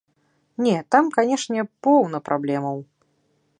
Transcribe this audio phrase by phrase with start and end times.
[0.67, 2.77] Не, там, канешне, поўна праблемаў.